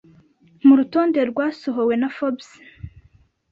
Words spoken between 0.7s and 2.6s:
rutonde rwasohowe na Forbes